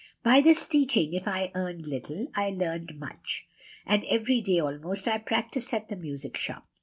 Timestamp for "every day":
4.05-4.59